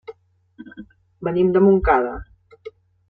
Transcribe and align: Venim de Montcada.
Venim 1.27 1.53
de 1.57 1.63
Montcada. 1.67 2.17